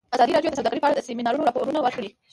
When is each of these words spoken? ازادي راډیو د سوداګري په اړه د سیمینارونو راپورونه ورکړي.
ازادي 0.15 0.33
راډیو 0.35 0.51
د 0.53 0.57
سوداګري 0.59 0.81
په 0.81 0.87
اړه 0.87 0.95
د 0.97 1.01
سیمینارونو 1.07 1.45
راپورونه 1.47 1.79
ورکړي. 1.81 2.09